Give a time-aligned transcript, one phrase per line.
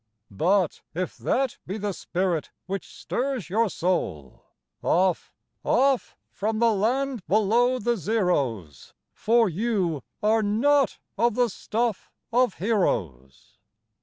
[0.31, 4.47] But if that be the spirit which stirs your soul,
[4.81, 5.31] Off,
[5.63, 12.55] off from the land below the zeroes; For you are not of the stuff of
[12.55, 13.59] heroes.